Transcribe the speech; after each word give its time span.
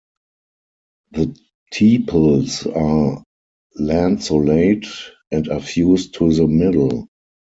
The 1.11 1.37
tepals 1.71 2.65
are 2.65 3.23
lanceolate 3.75 4.87
and 5.29 5.47
are 5.49 5.61
fused 5.61 6.15
to 6.15 6.33
the 6.33 6.47
middle. 6.47 7.07